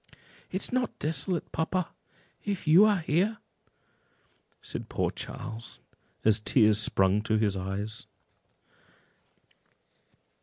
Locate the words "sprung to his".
6.79-7.55